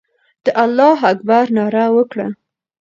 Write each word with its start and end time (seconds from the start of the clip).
د 0.43 0.45
الله 0.63 0.97
اکبر 1.11 1.45
ناره 1.57 1.85
وکړه. 1.95 2.27